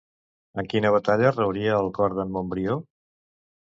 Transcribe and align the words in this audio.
En 0.61 0.69
quina 0.71 0.93
batalla 0.95 1.33
rauria 1.37 1.79
el 1.85 1.93
cor 2.01 2.19
d'en 2.19 2.35
Montbrió? 2.39 2.85